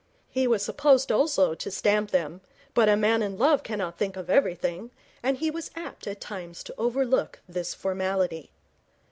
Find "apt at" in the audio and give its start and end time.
5.75-6.19